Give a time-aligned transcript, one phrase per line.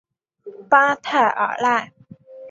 [0.67, 1.91] 巴泰尔奈。